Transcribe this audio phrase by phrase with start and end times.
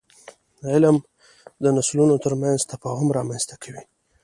[0.71, 0.97] علم
[1.63, 3.83] د نسلونو ترمنځ تفاهم رامنځته کوي.